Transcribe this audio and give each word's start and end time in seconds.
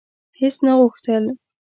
هیڅ 0.39 0.55
نه 0.65 0.73
غوښتل: 0.79 1.23